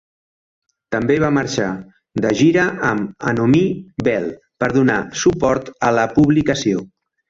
També 0.95 1.17
va 1.23 1.29
marxar 1.35 1.67
de 2.25 2.33
gira 2.41 2.65
amb 2.89 3.29
Anomie 3.35 4.09
Belle 4.11 4.35
per 4.65 4.75
donar 4.81 5.01
suport 5.27 5.75
a 5.93 5.97
la 6.03 6.13
publicació. 6.21 6.89